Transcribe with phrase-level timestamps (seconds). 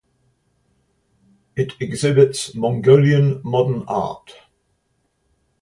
[1.55, 4.33] It exhibits Mongolian modern art.